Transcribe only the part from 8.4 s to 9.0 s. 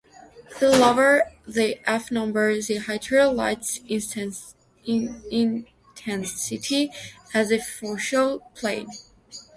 plane.